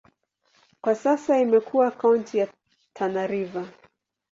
Kwa 0.81 0.95
sasa 0.95 1.39
imekuwa 1.39 1.91
kaunti 1.91 2.37
ya 2.37 2.47
Tana 2.93 3.27
River. 3.27 3.65